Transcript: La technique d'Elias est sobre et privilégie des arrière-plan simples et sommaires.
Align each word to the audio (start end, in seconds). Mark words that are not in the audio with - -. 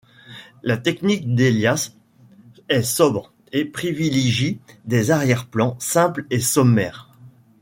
La 0.63 0.77
technique 0.77 1.35
d'Elias 1.35 1.91
est 2.69 2.81
sobre 2.81 3.31
et 3.51 3.65
privilégie 3.65 4.57
des 4.83 5.11
arrière-plan 5.11 5.77
simples 5.79 6.25
et 6.31 6.39
sommaires. 6.39 7.11